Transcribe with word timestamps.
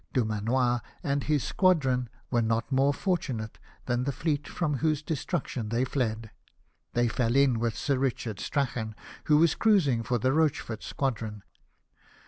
Dumanoir 0.13 0.81
and 1.03 1.25
his 1.25 1.43
squadron 1.43 2.09
were 2.31 2.41
not 2.41 2.71
more 2.71 2.91
fortunate 2.91 3.59
than 3.85 4.03
the 4.05 4.11
fleet 4.11 4.45
fi'oui 4.47 4.77
whose 4.79 5.03
destruction 5.03 5.69
thev 5.69 5.89
fled: 5.89 6.31
tho\' 6.95 7.07
fell 7.07 7.35
in 7.35 7.57
Avith 7.59 7.75
Sir 7.75 7.99
Richard 7.99 8.37
Strachau, 8.37 8.95
who 9.25 9.39
Avas 9.39 9.55
cruising 9.59 10.01
for 10.01 10.17
the 10.17 10.33
Rochefort 10.33 10.81
squadron, 10.81 11.33
and 11.43 11.43
were 11.43 11.43
all 11.43 11.43
taken. 11.43 12.07